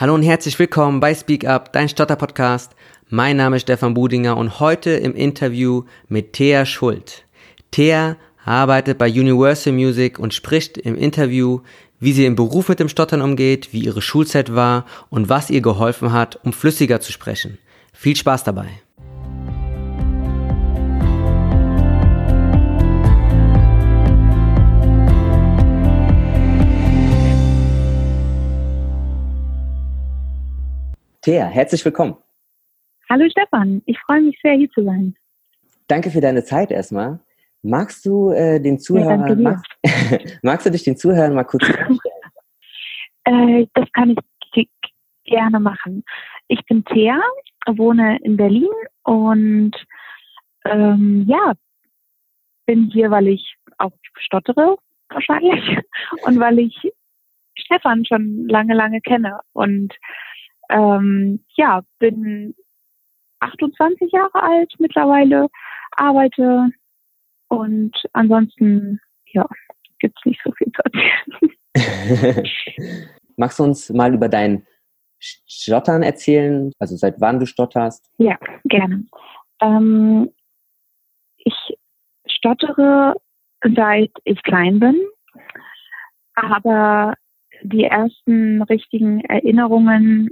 [0.00, 2.72] Hallo und herzlich willkommen bei Speak Up, dein Stotter-Podcast.
[3.10, 7.26] Mein Name ist Stefan Budinger und heute im Interview mit Thea Schuld.
[7.70, 11.60] Thea arbeitet bei Universal Music und spricht im Interview,
[11.98, 15.60] wie sie im Beruf mit dem Stottern umgeht, wie ihre Schulzeit war und was ihr
[15.60, 17.58] geholfen hat, um flüssiger zu sprechen.
[17.92, 18.70] Viel Spaß dabei.
[31.22, 32.16] Thea, herzlich willkommen.
[33.10, 35.14] Hallo Stefan, ich freue mich sehr, hier zu sein.
[35.86, 37.20] Danke für deine Zeit erstmal.
[37.60, 39.70] Magst du äh, den Zuhörern, ja, magst,
[40.42, 41.98] magst, du dich den Zuhörern mal kurz vorstellen?
[43.24, 44.16] Äh, das kann
[44.54, 44.68] ich
[45.24, 46.04] gerne machen.
[46.48, 47.20] Ich bin Thea,
[47.66, 48.70] wohne in Berlin
[49.02, 49.72] und
[50.64, 51.52] ähm, ja,
[52.64, 54.78] bin hier, weil ich auch stottere
[55.10, 55.78] wahrscheinlich
[56.24, 56.92] und weil ich
[57.58, 59.94] Stefan schon lange, lange kenne und
[60.70, 62.54] ähm, ja, bin
[63.40, 65.48] 28 Jahre alt mittlerweile,
[65.92, 66.70] arbeite
[67.48, 69.00] und ansonsten,
[69.32, 69.46] ja,
[69.98, 70.82] gibt es nicht so viel zu
[71.74, 72.44] erzählen.
[73.36, 74.66] Magst du uns mal über dein
[75.18, 76.72] Stottern erzählen?
[76.78, 78.10] Also seit wann du stotterst?
[78.18, 79.04] Ja, gerne.
[79.60, 80.30] Ähm,
[81.38, 81.54] ich
[82.26, 83.14] stottere
[83.62, 85.00] seit ich klein bin,
[86.34, 87.14] aber
[87.62, 90.30] die ersten richtigen Erinnerungen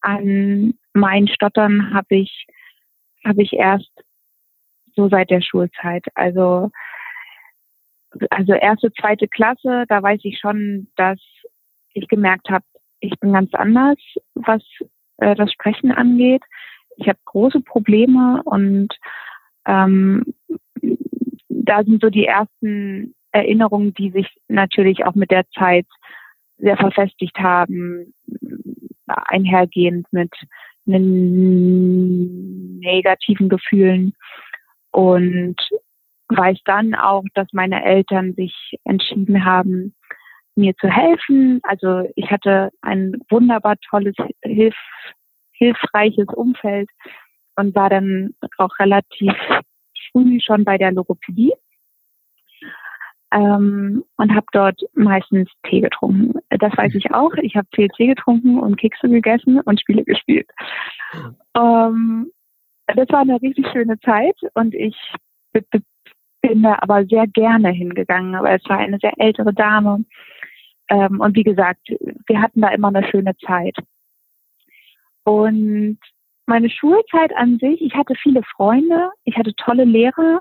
[0.00, 2.46] an mein Stottern habe ich,
[3.24, 3.90] habe ich erst
[4.94, 6.04] so seit der Schulzeit.
[6.14, 6.70] Also,
[8.30, 11.18] also erste, zweite Klasse, da weiß ich schon, dass
[11.92, 12.64] ich gemerkt habe,
[13.00, 13.98] ich bin ganz anders,
[14.34, 14.62] was
[15.18, 16.42] äh, das Sprechen angeht.
[16.96, 18.94] Ich habe große Probleme und
[19.66, 20.34] ähm,
[21.48, 25.86] da sind so die ersten Erinnerungen, die sich natürlich auch mit der Zeit
[26.58, 28.12] sehr verfestigt haben,
[29.10, 30.32] einhergehend mit
[32.80, 34.14] negativen Gefühlen
[34.90, 35.56] und
[36.28, 38.54] weiß dann auch, dass meine Eltern sich
[38.84, 39.94] entschieden haben,
[40.56, 41.60] mir zu helfen.
[41.62, 44.76] Also ich hatte ein wunderbar tolles, hilf,
[45.52, 46.88] hilfreiches Umfeld
[47.56, 49.32] und war dann auch relativ
[50.12, 51.52] früh schon bei der Logopädie
[53.32, 56.38] ähm, und habe dort meistens Tee getrunken.
[56.50, 57.32] Das weiß ich auch.
[57.34, 60.48] Ich habe viel Tee getrunken und Kekse gegessen und Spiele gespielt.
[61.56, 62.30] Ähm,
[62.86, 64.96] das war eine richtig schöne Zeit und ich
[66.42, 70.04] bin da aber sehr gerne hingegangen, weil es war eine sehr ältere Dame.
[70.88, 71.88] Ähm, und wie gesagt,
[72.26, 73.76] wir hatten da immer eine schöne Zeit.
[75.24, 75.98] Und
[76.46, 80.40] meine Schulzeit an sich, ich hatte viele Freunde, ich hatte tolle Lehrer,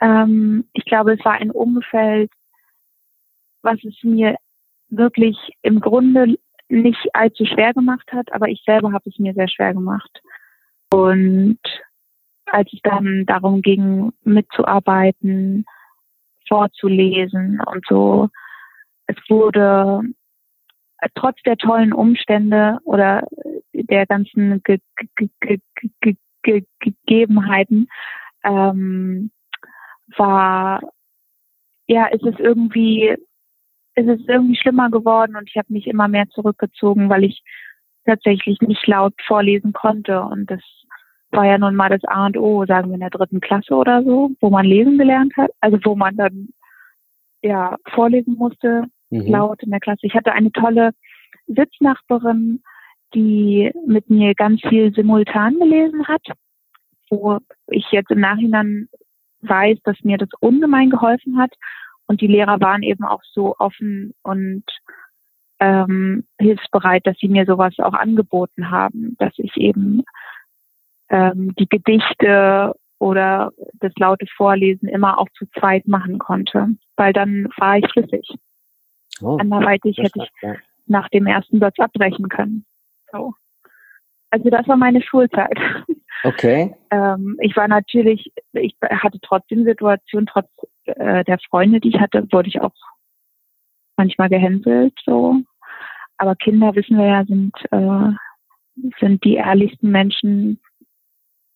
[0.00, 2.30] ähm, ich glaube, es war ein Umfeld,
[3.62, 4.36] was es mir
[4.88, 6.36] wirklich im Grunde
[6.68, 10.22] nicht allzu schwer gemacht hat, aber ich selber habe es mir sehr schwer gemacht.
[10.92, 11.58] Und
[12.46, 15.64] als es dann darum ging, mitzuarbeiten,
[16.48, 18.28] vorzulesen und so,
[19.06, 20.02] es wurde
[21.14, 23.26] trotz der tollen Umstände oder
[23.72, 24.78] der ganzen Ge
[25.16, 25.60] Ge
[26.42, 27.88] Ge Gegebenheiten
[28.44, 29.32] ähm,
[30.16, 30.80] war,
[31.86, 33.16] ja, ist es irgendwie,
[33.94, 37.42] ist es irgendwie schlimmer geworden und ich habe mich immer mehr zurückgezogen, weil ich
[38.04, 40.60] tatsächlich nicht laut vorlesen konnte und das
[41.30, 44.02] war ja nun mal das A und O, sagen wir in der dritten Klasse oder
[44.04, 46.48] so, wo man lesen gelernt hat, also wo man dann
[47.42, 49.26] ja vorlesen musste, mhm.
[49.26, 50.06] laut in der Klasse.
[50.06, 50.90] Ich hatte eine tolle
[51.46, 52.62] Sitznachbarin,
[53.14, 56.22] die mit mir ganz viel simultan gelesen hat,
[57.10, 57.38] wo
[57.68, 58.88] ich jetzt im Nachhinein
[59.48, 61.52] weiß, dass mir das ungemein geholfen hat.
[62.06, 64.64] Und die Lehrer waren eben auch so offen und
[65.58, 70.02] ähm, hilfsbereit, dass sie mir sowas auch angeboten haben, dass ich eben
[71.08, 77.48] ähm, die Gedichte oder das laute Vorlesen immer auch zu zweit machen konnte, weil dann
[77.56, 78.28] war ich flüssig.
[79.20, 80.54] Oh, Anderweitig hätte ich ja.
[80.86, 82.64] nach dem ersten Satz abbrechen können.
[83.12, 83.34] So.
[84.30, 85.58] Also das war meine Schulzeit.
[86.24, 86.74] Okay.
[86.90, 90.48] ähm, ich war natürlich, ich hatte trotzdem Situationen, trotz
[90.84, 92.74] äh, der Freunde, die ich hatte, wurde ich auch
[93.96, 95.36] manchmal gehänselt, so.
[96.18, 100.60] Aber Kinder, wissen wir ja, sind, äh, sind die ehrlichsten Menschen,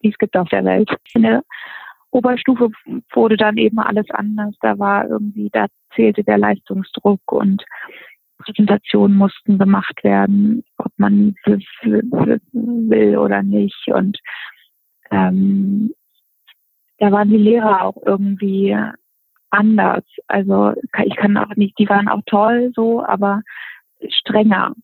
[0.03, 0.91] die es gibt auf der Welt.
[1.15, 1.43] In der
[2.11, 2.71] Oberstufe
[3.13, 4.55] wurde dann eben alles anders.
[4.61, 7.65] Da war irgendwie, da zählte der Leistungsdruck und
[8.45, 13.89] Präsentationen mussten gemacht werden, ob man will oder nicht.
[13.89, 14.19] Und
[15.11, 15.93] ähm,
[16.99, 18.77] da waren die Lehrer auch irgendwie
[19.51, 20.05] anders.
[20.29, 23.43] Also ich kann auch nicht, die waren auch toll so, aber
[24.09, 24.75] strenger.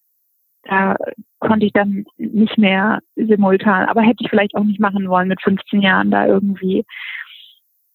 [0.64, 0.96] Da
[1.38, 3.88] konnte ich dann nicht mehr simultan.
[3.88, 6.84] Aber hätte ich vielleicht auch nicht machen wollen mit 15 Jahren da irgendwie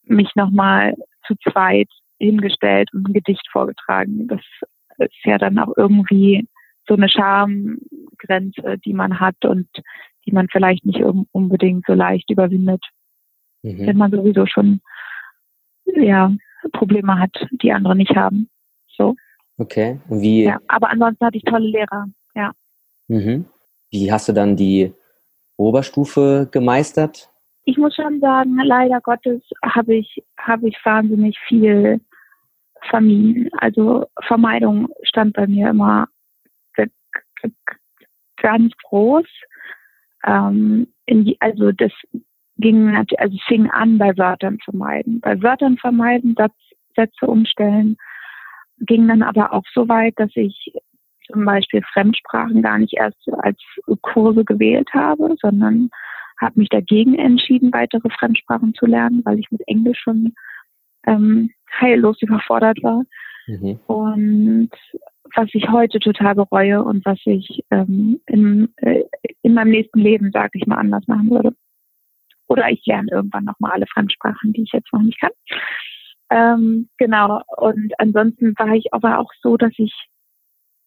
[0.04, 4.28] mich nochmal zu zweit hingestellt und ein Gedicht vorgetragen.
[4.28, 4.42] Das
[5.06, 6.48] ist ja dann auch irgendwie
[6.88, 9.68] so eine Schamgrenze, die man hat und
[10.25, 11.01] die man vielleicht nicht
[11.31, 12.83] unbedingt so leicht überwindet,
[13.63, 13.86] mhm.
[13.88, 14.81] wenn man sowieso schon
[15.86, 16.31] ja
[16.74, 18.50] Probleme hat, die andere nicht haben.
[18.88, 19.15] So.
[19.57, 20.00] Okay.
[20.09, 20.44] Und wie?
[20.44, 22.06] Ja, aber ansonsten hatte ich tolle Lehrer.
[22.36, 22.51] Ja.
[23.07, 23.45] Mhm.
[23.89, 24.94] Wie hast du dann die
[25.57, 27.30] Oberstufe gemeistert?
[27.65, 32.01] Ich muss schon sagen, leider Gottes habe ich habe ich wahnsinnig viel
[32.89, 33.50] vermieden.
[33.54, 36.07] Also Vermeidung stand bei mir immer
[38.42, 39.25] ganz groß.
[40.25, 41.92] Ähm, die, also das
[42.57, 45.19] ging also es fing an bei Wörtern vermeiden.
[45.22, 46.56] Bei Wörtern vermeiden, Satz,
[46.95, 47.98] Sätze umstellen,
[48.80, 50.74] ging dann aber auch so weit, dass ich
[51.31, 53.57] zum Beispiel Fremdsprachen gar nicht erst als
[54.01, 55.89] Kurse gewählt habe, sondern
[56.39, 60.34] habe mich dagegen entschieden, weitere Fremdsprachen zu lernen, weil ich mit Englisch schon
[61.06, 63.03] ähm, heillos überfordert war.
[63.47, 63.79] Mhm.
[63.88, 64.71] Und
[65.35, 69.03] was ich heute total bereue und was ich ähm, in, äh,
[69.41, 71.56] in meinem nächsten Leben, sage ich mal, anders machen würde.
[72.47, 75.31] Oder ich lerne irgendwann nochmal alle Fremdsprachen, die ich jetzt noch nicht kann.
[76.29, 77.41] Ähm, genau.
[77.57, 79.94] Und ansonsten war ich aber auch so, dass ich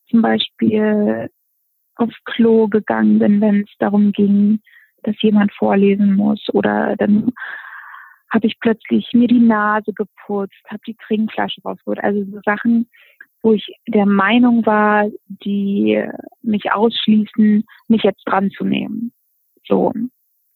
[0.08, 1.30] zum Beispiel
[1.96, 4.60] aufs Klo gegangen bin, wenn es darum ging,
[5.02, 6.42] dass jemand vorlesen muss.
[6.52, 7.32] Oder dann
[8.34, 12.02] habe ich plötzlich mir die Nase geputzt, habe die Trinkflasche rausgeholt.
[12.02, 12.88] Also so Sachen,
[13.42, 15.08] wo ich der Meinung war,
[15.44, 16.04] die
[16.42, 19.12] mich ausschließen, mich jetzt dran zu nehmen.
[19.66, 19.92] So.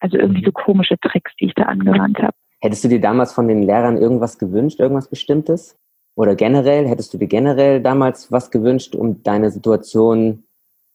[0.00, 2.34] Also irgendwie so komische Tricks, die ich da angewandt habe.
[2.60, 5.78] Hättest du dir damals von den Lehrern irgendwas gewünscht, irgendwas Bestimmtes?
[6.16, 10.44] Oder generell, hättest du dir generell damals was gewünscht, um deine Situation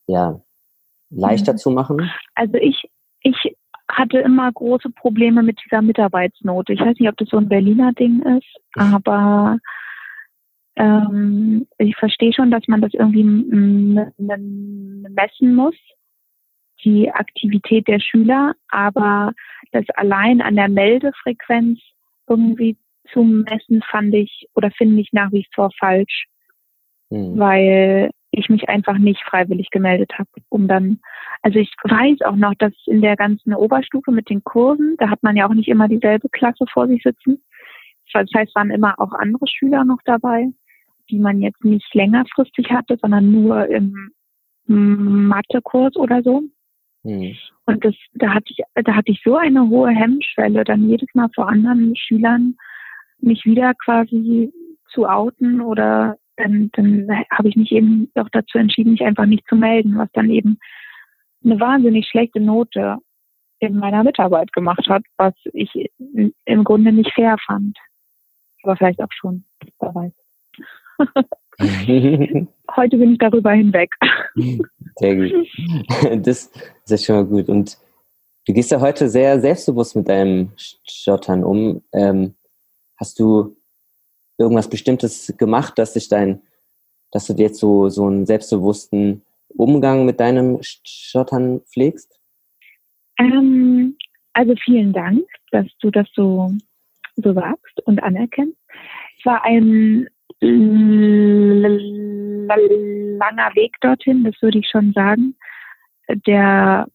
[0.08, 0.42] ja
[1.10, 1.58] leichter mhm.
[1.58, 2.12] zu machen?
[2.36, 2.92] Also ich, ich
[3.94, 6.74] hatte immer große Probleme mit dieser Mitarbeitsnote.
[6.74, 9.58] Ich weiß nicht, ob das so ein Berliner Ding ist, aber
[10.76, 13.24] ähm, ich verstehe schon, dass man das irgendwie
[15.08, 15.76] messen muss
[16.84, 19.34] die Aktivität der Schüler, aber
[19.72, 21.80] das allein an der Meldefrequenz
[22.28, 22.78] irgendwie
[23.12, 26.26] zu messen, fand ich oder finde ich nach wie vor falsch,
[27.10, 27.38] mhm.
[27.38, 31.00] weil ich mich einfach nicht freiwillig gemeldet habe, um dann,
[31.42, 35.22] also ich weiß auch noch, dass in der ganzen Oberstufe mit den Kursen, da hat
[35.22, 37.44] man ja auch nicht immer dieselbe Klasse vor sich sitzen.
[38.12, 40.48] Das heißt, waren immer auch andere Schüler noch dabei,
[41.10, 44.12] die man jetzt nicht längerfristig hatte, sondern nur im
[44.68, 46.44] Mathekurs oder so.
[47.04, 47.36] Mhm.
[47.66, 51.30] Und das, da hatte ich, da hatte ich so eine hohe Hemmschwelle, dann jedes Mal
[51.36, 52.56] vor anderen Schülern
[53.20, 54.52] mich wieder quasi
[54.90, 59.48] zu outen oder dann, dann habe ich mich eben auch dazu entschieden, mich einfach nicht
[59.48, 60.58] zu melden, was dann eben
[61.44, 62.98] eine wahnsinnig schlechte Note
[63.60, 67.78] in meiner Mitarbeit gemacht hat, was ich im Grunde nicht fair fand.
[68.64, 69.46] Aber vielleicht auch schon,
[69.80, 70.14] wer weiß.
[72.76, 73.90] Heute bin ich darüber hinweg.
[74.96, 75.48] Sehr gut.
[76.26, 77.50] Das, das ist schon mal gut.
[77.50, 77.78] Und
[78.48, 81.84] du gehst ja heute sehr selbstbewusst mit deinem Stottern um.
[81.94, 82.36] Ähm,
[82.98, 83.56] hast du
[84.38, 86.42] irgendwas Bestimmtes gemacht, dass dich dein,
[87.12, 92.20] dass du jetzt so, so einen selbstbewussten Umgang mit deinem Stottern pflegst?
[93.20, 93.98] Ähm,
[94.34, 96.52] also vielen Dank, dass du das so,
[97.16, 98.58] so sagst und anerkennst.
[99.20, 100.08] Es war ein
[103.20, 105.36] langer Weg dorthin, das würde ich schon sagen.
[106.28, 106.88] Der,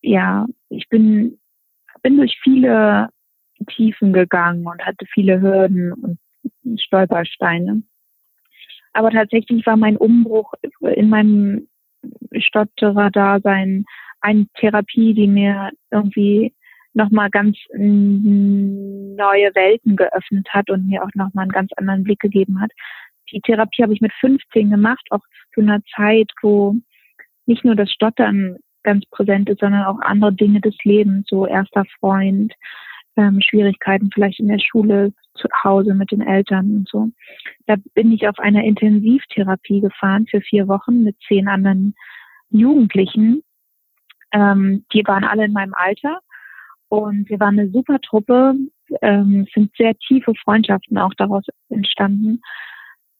[0.00, 1.38] ja, ich bin,
[2.02, 3.08] bin durch viele
[3.68, 6.18] Tiefen gegangen und hatte viele Hürden und
[6.76, 7.82] Stolpersteine.
[8.92, 11.68] Aber tatsächlich war mein Umbruch in meinem
[12.34, 13.84] Stotterer-Dasein
[14.20, 16.54] eine Therapie, die mir irgendwie
[16.94, 22.60] nochmal ganz neue Welten geöffnet hat und mir auch nochmal einen ganz anderen Blick gegeben
[22.60, 22.70] hat.
[23.32, 26.76] Die Therapie habe ich mit 15 gemacht, auch zu einer Zeit, wo
[27.46, 31.84] nicht nur das Stottern ganz präsent ist, sondern auch andere Dinge des Lebens, so erster
[31.98, 32.52] Freund,
[33.16, 37.08] ähm, Schwierigkeiten vielleicht in der Schule, zu Hause mit den Eltern und so.
[37.66, 41.94] Da bin ich auf einer Intensivtherapie gefahren für vier Wochen mit zehn anderen
[42.50, 43.42] Jugendlichen.
[44.32, 46.20] Ähm, die waren alle in meinem Alter
[46.88, 48.54] und wir waren eine super Truppe,
[49.00, 52.40] ähm, sind sehr tiefe Freundschaften auch daraus entstanden.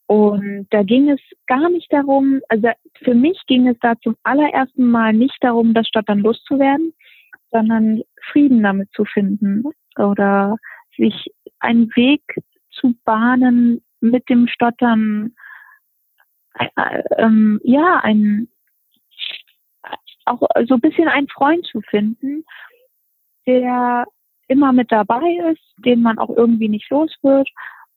[0.07, 2.69] Und da ging es gar nicht darum, also
[3.03, 6.93] für mich ging es da zum allerersten Mal nicht darum, das Stottern loszuwerden,
[7.53, 9.65] sondern Frieden damit zu finden
[9.97, 10.57] oder
[10.97, 12.23] sich einen Weg
[12.71, 15.35] zu bahnen mit dem Stottern,
[16.55, 18.49] äh, äh, ähm, ja, ein,
[20.25, 22.45] auch so ein bisschen einen Freund zu finden,
[23.47, 24.07] der
[24.49, 27.49] immer mit dabei ist, den man auch irgendwie nicht los wird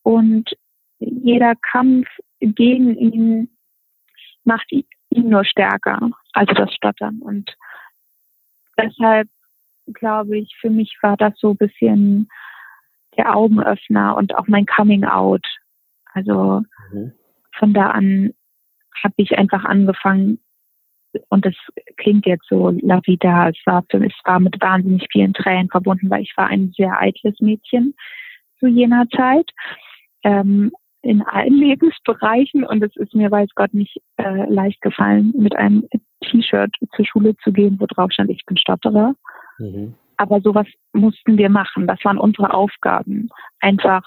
[0.03, 0.51] und
[0.99, 2.07] jeder Kampf
[2.39, 3.49] gegen ihn
[4.43, 7.19] macht ihn nur stärker, also das Stottern.
[7.21, 7.55] Und
[8.77, 9.27] deshalb
[9.93, 12.29] glaube ich, für mich war das so ein bisschen
[13.17, 15.45] der Augenöffner und auch mein Coming Out.
[16.13, 17.13] Also mhm.
[17.57, 18.33] von da an
[19.03, 20.39] habe ich einfach angefangen,
[21.29, 21.55] und das
[21.97, 25.69] klingt jetzt so la vida, es war für mich, es war mit wahnsinnig vielen Tränen
[25.69, 27.95] verbunden, weil ich war ein sehr eitles Mädchen
[28.59, 29.49] zu jener Zeit.
[30.23, 30.71] Ähm,
[31.05, 35.87] in allen Lebensbereichen und es ist mir, weiß Gott, nicht äh, leicht gefallen, mit einem
[36.21, 39.15] T-Shirt zur Schule zu gehen, wo drauf stand, ich bin Stotterer.
[39.57, 39.95] Mhm.
[40.17, 41.87] Aber sowas mussten wir machen.
[41.87, 43.29] Das waren unsere Aufgaben.
[43.59, 44.03] Einfach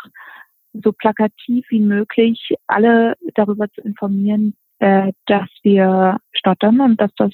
[0.73, 7.33] so plakativ wie möglich alle darüber zu informieren, äh, dass wir stottern und dass das,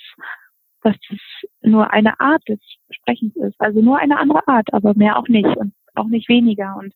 [0.83, 1.19] dass das
[1.63, 3.61] nur eine Art des Sprechens ist.
[3.61, 6.77] Also nur eine andere Art, aber mehr auch nicht und auch nicht weniger.
[6.77, 6.95] Und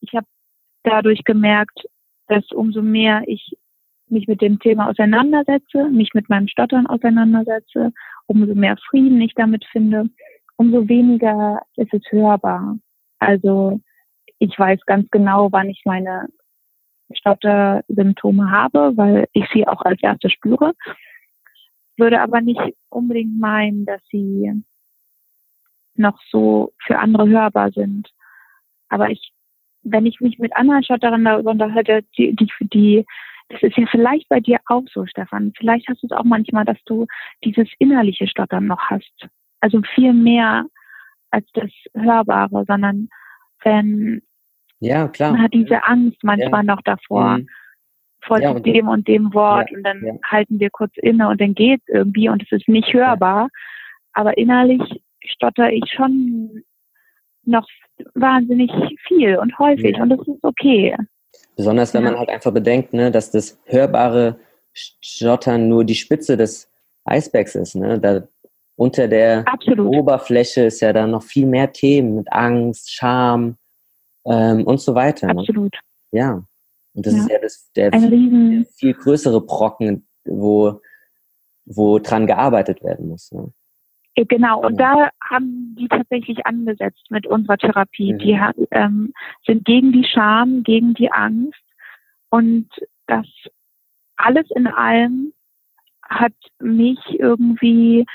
[0.00, 0.26] ich habe
[0.82, 1.86] dadurch gemerkt,
[2.28, 3.56] dass umso mehr ich
[4.08, 7.92] mich mit dem Thema auseinandersetze, mich mit meinem Stottern auseinandersetze,
[8.26, 10.08] umso mehr Frieden ich damit finde,
[10.56, 12.78] umso weniger ist es hörbar.
[13.18, 13.80] Also
[14.38, 16.28] ich weiß ganz genau, wann ich meine
[17.12, 20.74] Stottersymptome habe, weil ich sie auch als erste spüre,
[21.96, 24.52] würde aber nicht unbedingt meinen, dass sie
[25.94, 28.10] noch so für andere hörbar sind.
[28.88, 29.32] Aber ich,
[29.82, 33.06] wenn ich mich mit anderen Stotterern darüber unterhalte, die, die, die,
[33.48, 35.52] das ist ja vielleicht bei dir auch so, Stefan.
[35.56, 37.06] Vielleicht hast du es auch manchmal, dass du
[37.44, 39.28] dieses innerliche Stottern noch hast.
[39.60, 40.66] Also viel mehr
[41.30, 43.08] als das Hörbare, sondern
[43.62, 44.22] wenn
[44.80, 45.32] ja, klar.
[45.32, 46.74] Man hat diese Angst manchmal ja.
[46.74, 47.38] noch davor.
[47.38, 47.48] Mhm.
[48.22, 51.54] Vor ja, dem und dem Wort ja, und dann halten wir kurz inne und dann
[51.54, 53.48] geht irgendwie und es ist nicht hörbar.
[54.12, 54.82] Aber innerlich
[55.24, 56.62] stotter ich schon
[57.44, 57.68] noch
[58.14, 58.72] wahnsinnig
[59.06, 60.96] viel und häufig und das ist okay.
[61.56, 64.38] Besonders wenn man halt einfach bedenkt, ne, dass das hörbare
[64.72, 66.68] Stottern nur die Spitze des
[67.04, 67.74] Eisbergs ist.
[67.76, 67.98] Ne?
[67.98, 68.28] Da
[68.76, 69.94] unter der Absolut.
[69.94, 73.56] Oberfläche ist ja dann noch viel mehr Themen mit Angst, Scham,
[74.26, 75.28] ähm, und so weiter.
[75.28, 75.40] Ne?
[75.40, 75.78] Absolut.
[76.12, 76.44] Ja.
[76.94, 77.20] Und das ja.
[77.20, 78.00] ist ja das, der, der,
[78.74, 80.80] viel größere Brocken, wo,
[81.64, 83.32] wo dran gearbeitet werden muss.
[83.32, 83.50] Ne?
[84.16, 88.14] Genau, und da haben die tatsächlich angesetzt mit unserer Therapie.
[88.14, 88.18] Mhm.
[88.18, 89.12] Die ähm,
[89.46, 91.60] sind gegen die Scham, gegen die Angst
[92.30, 92.68] und
[93.06, 93.26] das
[94.16, 95.32] alles in allem
[96.02, 98.06] hat mich irgendwie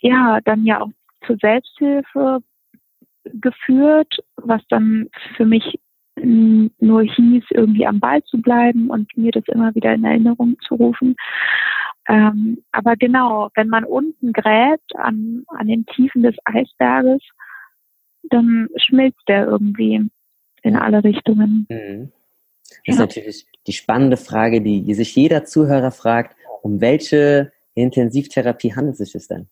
[0.00, 0.90] ja dann ja auch
[1.26, 2.40] zur Selbsthilfe
[3.24, 5.78] geführt, was dann für mich
[6.16, 10.74] nur hieß, irgendwie am Ball zu bleiben und mir das immer wieder in Erinnerung zu
[10.74, 11.16] rufen.
[12.08, 17.22] Ähm, aber genau, wenn man unten gräbt an, an den Tiefen des Eisberges,
[18.24, 20.08] dann schmilzt der irgendwie
[20.62, 21.66] in alle Richtungen.
[21.68, 22.12] Mhm.
[22.62, 22.92] Das ja.
[22.94, 29.12] ist natürlich die spannende Frage, die sich jeder Zuhörer fragt, um welche Intensivtherapie handelt es
[29.12, 29.48] sich denn?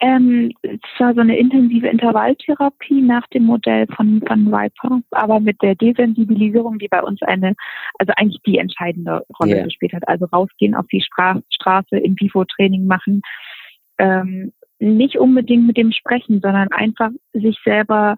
[0.00, 5.62] Ähm, es war so eine intensive Intervalltherapie nach dem Modell von, von Viper, aber mit
[5.62, 7.54] der Desensibilisierung, die bei uns eine,
[7.98, 9.64] also eigentlich die entscheidende Rolle yeah.
[9.64, 10.06] gespielt hat.
[10.08, 13.22] Also rausgehen auf die Stra Straße, in Vivo-Training machen,
[13.98, 18.16] ähm, nicht unbedingt mit dem Sprechen, sondern einfach sich selber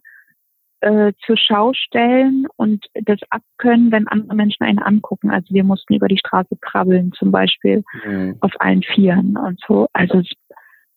[0.80, 5.30] äh, zur Schau stellen und das abkönnen, wenn andere Menschen einen angucken.
[5.30, 8.36] Also wir mussten über die Straße krabbeln, zum Beispiel mhm.
[8.40, 9.88] auf allen Vieren und so.
[9.92, 10.22] Also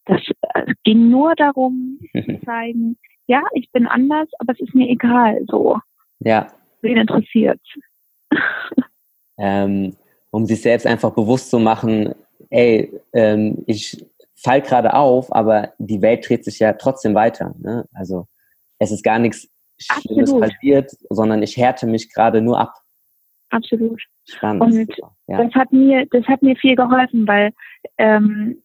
[0.10, 0.22] das
[0.56, 2.98] äh, ging nur darum, zu zeigen,
[3.28, 5.78] ja, ich bin anders, aber es ist mir egal, so.
[6.20, 6.48] Ja.
[6.82, 7.60] Wen interessiert
[9.38, 9.96] ähm,
[10.32, 12.14] Um sich selbst einfach bewusst zu machen,
[12.50, 14.04] ey, ähm, ich
[14.36, 17.54] fall gerade auf, aber die Welt dreht sich ja trotzdem weiter.
[17.60, 17.86] Ne?
[17.94, 18.28] Also
[18.80, 20.50] es ist gar nichts Schlimmes Absolut.
[20.50, 22.74] passiert, sondern ich härte mich gerade nur ab.
[23.50, 24.02] Absolut.
[24.26, 24.62] Spannend.
[24.62, 24.96] Und
[25.28, 25.44] ja.
[25.44, 27.52] das hat mir, das hat mir viel geholfen, weil
[27.98, 28.62] ähm,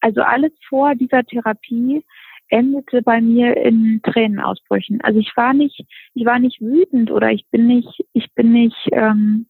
[0.00, 2.04] also alles vor dieser Therapie
[2.48, 5.00] endete bei mir in Tränenausbrüchen.
[5.02, 8.76] Also ich war nicht, ich war nicht wütend oder ich bin nicht, ich bin nicht,
[8.92, 9.46] ähm,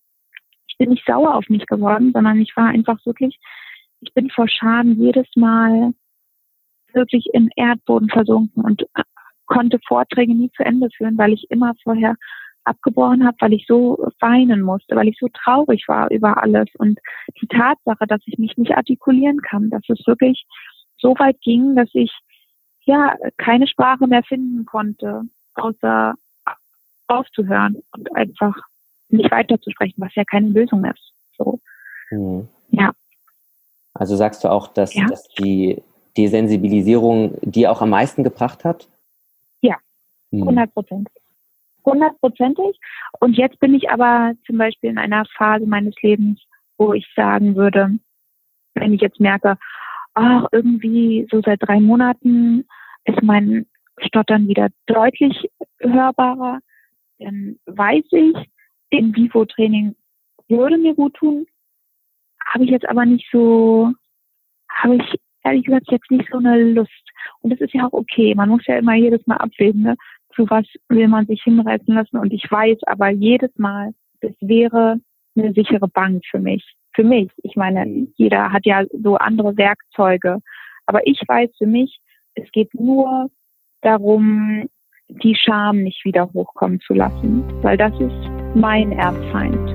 [0.67, 3.39] ich bin nicht sauer auf mich geworden, sondern ich war einfach wirklich,
[4.01, 5.93] ich bin vor Schaden jedes Mal
[6.93, 9.03] wirklich in Erdboden versunken und äh,
[9.47, 12.17] konnte Vorträge nie zu Ende führen, weil ich immer vorher
[12.67, 16.69] abgebrochen habe, weil ich so weinen musste, weil ich so traurig war über alles.
[16.79, 16.99] Und
[17.41, 20.45] die Tatsache, dass ich mich nicht artikulieren kann, dass es wirklich
[20.99, 22.13] so weit ging, dass ich
[22.85, 25.23] ja keine Sprache mehr finden konnte,
[25.55, 26.15] außer
[27.09, 28.57] aufzuhören und einfach
[29.09, 31.13] nicht weiterzusprechen, was ja keine Lösung ist.
[31.39, 31.61] So.
[32.11, 32.49] Mhm.
[32.71, 32.93] Ja.
[33.95, 35.07] Also sagst du auch, dass, ja.
[35.07, 35.83] dass die
[36.17, 38.89] Desensibilisierung dir auch am meisten gebracht hat?
[39.61, 39.77] Ja,
[40.31, 40.45] hm.
[40.45, 41.23] hundertprozentig.
[41.87, 42.79] Hundertprozentig.
[43.21, 46.43] Und jetzt bin ich aber zum Beispiel in einer Phase meines Lebens,
[46.77, 47.99] wo ich sagen würde,
[48.75, 49.57] wenn ich jetzt merke,
[50.15, 52.67] ach, irgendwie so seit drei Monaten
[53.05, 53.67] ist mein
[53.99, 56.59] Stottern wieder deutlich hörbarer,
[57.19, 58.37] dann weiß ich,
[58.91, 59.95] in Vivo-Training
[60.49, 61.47] würde mir gut tun.
[62.47, 63.93] Habe ich jetzt aber nicht so,
[64.69, 66.91] habe ich ehrlich gesagt jetzt nicht so eine Lust.
[67.41, 68.35] Und das ist ja auch okay.
[68.35, 69.97] Man muss ja immer jedes Mal abwägen, ne?
[70.37, 72.19] Zu was will man sich hinreißen lassen.
[72.19, 75.01] Und ich weiß aber jedes Mal, das wäre
[75.37, 76.65] eine sichere Bank für mich.
[76.95, 77.31] Für mich.
[77.43, 80.39] Ich meine, jeder hat ja so andere Werkzeuge.
[80.87, 81.99] Aber ich weiß für mich,
[82.35, 83.29] es geht nur
[83.83, 84.69] darum,
[85.09, 89.66] die Scham nicht wieder hochkommen zu lassen, weil das ist mein Erbfeind.